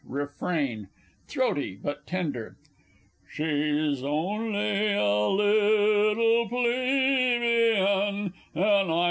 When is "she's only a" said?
3.29-5.27